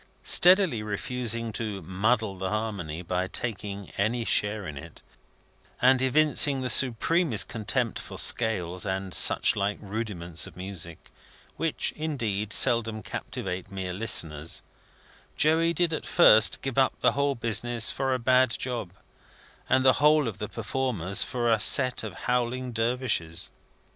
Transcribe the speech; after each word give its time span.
Steadily 0.23 0.81
refusing 0.81 1.51
to 1.53 1.83
muddle 1.83 2.35
the 2.35 2.49
harmony 2.49 3.03
by 3.03 3.27
taking 3.27 3.91
any 3.99 4.25
share 4.25 4.65
in 4.67 4.75
it, 4.75 5.03
and 5.79 6.01
evincing 6.01 6.61
the 6.61 6.71
supremest 6.71 7.47
contempt 7.47 7.99
for 7.99 8.17
scales 8.17 8.83
and 8.83 9.13
such 9.13 9.55
like 9.55 9.77
rudiments 9.79 10.47
of 10.47 10.55
music 10.57 11.11
which, 11.55 11.93
indeed, 11.95 12.51
seldom 12.51 13.03
captivate 13.03 13.69
mere 13.69 13.93
listeners 13.93 14.63
Joey 15.37 15.71
did 15.71 15.93
at 15.93 16.07
first 16.07 16.63
give 16.63 16.79
up 16.79 16.99
the 17.01 17.11
whole 17.11 17.35
business 17.35 17.91
for 17.91 18.11
a 18.11 18.17
bad 18.17 18.49
job, 18.49 18.93
and 19.69 19.85
the 19.85 19.93
whole 20.01 20.27
of 20.27 20.39
the 20.39 20.49
performers 20.49 21.21
for 21.21 21.47
a 21.51 21.59
set 21.59 22.03
of 22.03 22.15
howling 22.25 22.71
Dervishes. 22.71 23.51